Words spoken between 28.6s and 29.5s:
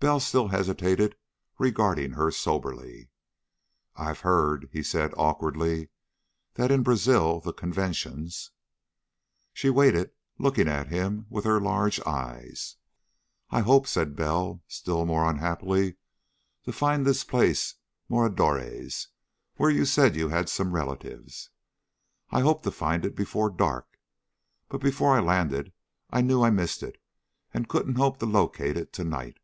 it to night.